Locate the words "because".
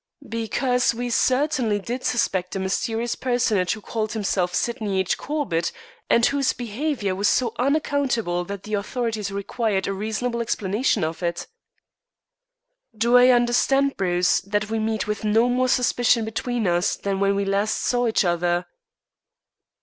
0.27-0.95